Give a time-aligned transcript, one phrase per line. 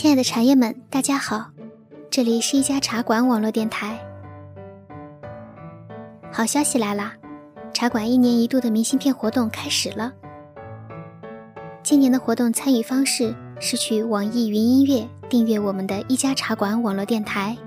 [0.00, 1.46] 亲爱的茶叶们，大家好，
[2.08, 3.98] 这里是一家茶馆网络电台。
[6.30, 7.14] 好消息来啦，
[7.74, 10.12] 茶馆一年一度的明信片活动开始了。
[11.82, 17.58] 今年的活动参与方式是去网易云音乐订阅我们的一家茶馆网络电台，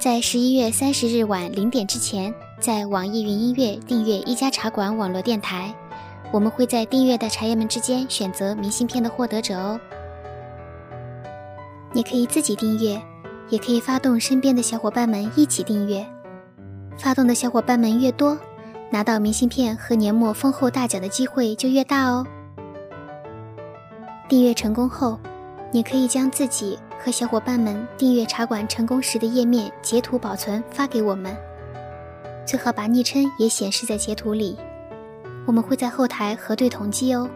[0.00, 5.72] 在十一月三十日晚零点之前，在网易云音乐订阅一家茶馆网络电台，
[6.32, 9.78] 我们会在订阅的茶叶们之间选择明信片的获得者哦。
[11.92, 13.00] 你可以自己订阅，
[13.48, 16.06] 也可以发动身边的小伙伴们一起订阅。
[16.98, 18.38] 发动的小伙伴们越多，
[18.90, 22.26] 拿到明信片和年末丰厚大奖的机会就越大哦。
[24.28, 25.18] 订阅成功后，
[25.70, 31.36] 你可以将自己和小伙伴们订阅茶馆成功时的页面截图保存发给我们，
[32.44, 34.56] 最好把昵称也显示在截图里，
[35.46, 37.28] 我们会在后台核对统计哦。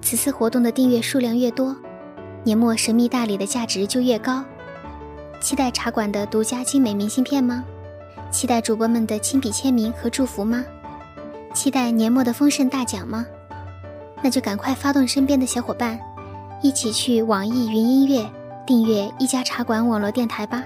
[0.00, 1.74] 此次活动的订阅数量越多。
[2.44, 4.44] 年末神秘大礼的价值就越高，
[5.40, 7.64] 期待茶馆的独家精美明信片吗？
[8.32, 10.64] 期待主播们的亲笔签名和祝福吗？
[11.54, 13.24] 期待年末的丰盛大奖吗？
[14.22, 16.00] 那就赶快发动身边的小伙伴，
[16.62, 18.28] 一起去网易云音乐
[18.66, 20.64] 订阅一家茶馆网络电台吧。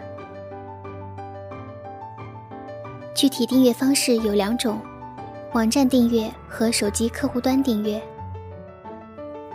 [3.15, 4.81] 具体订阅方式有两种：
[5.53, 8.01] 网站订阅和手机客户端订阅。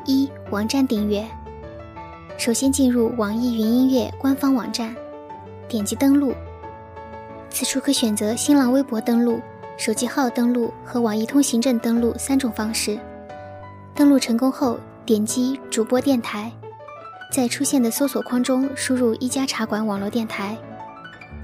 [0.06, 1.26] 一、网站订阅。
[2.42, 4.96] 首先进入网易云音乐官方网站，
[5.68, 6.34] 点击登录。
[7.52, 9.40] 此处可选择新浪微博登录、
[9.78, 12.98] 手机号登录和网易通行证登录三种方式。
[13.94, 16.52] 登录成功后，点击主播电台，
[17.32, 20.58] 在出现的搜索框中输入一家茶馆网络电台。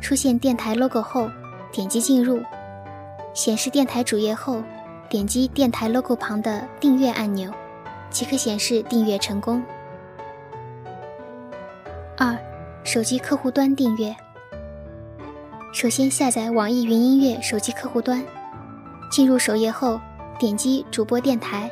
[0.02, 1.30] 出现电台 logo 后，
[1.72, 2.42] 点击进入。
[3.36, 4.64] 显示电台主页后，
[5.08, 7.52] 点击电台 logo 旁的订阅按钮，
[8.10, 9.62] 即可显示订阅成功。
[12.20, 12.36] 二、
[12.84, 14.16] 手机客户端订阅。
[15.72, 18.24] 首先下载网易云音乐手机客户端，
[19.12, 20.02] 进入首页后，
[20.40, 21.70] 点击主播电台，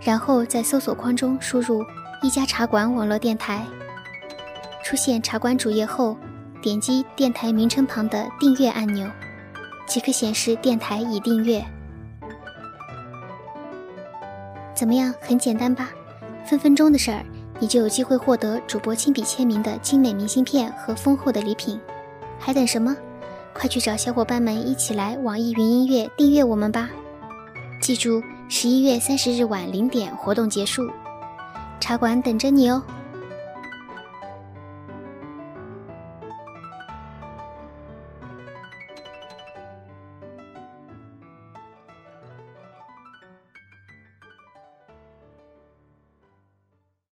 [0.00, 1.84] 然后在搜索框中输入
[2.24, 3.62] “一家茶馆网络电台”。
[4.82, 6.16] 出现茶馆主页后，
[6.62, 9.06] 点击电台名称旁的订阅按钮，
[9.84, 11.62] 即可显示电台已订阅。
[14.74, 15.12] 怎么样？
[15.20, 15.90] 很简单吧？
[16.46, 17.22] 分分钟的事儿。
[17.60, 21.78] 你就有机会获得主播亲笔签名的精美明信片和丰厚的礼品，
[22.38, 22.96] 还等什么？
[23.52, 26.88] 快去找小伙伴们一起来网易云音乐订阅我们吧！
[27.80, 30.88] 记住，十一月三十日晚零点活动结束，
[31.80, 32.82] 茶馆等着你哦。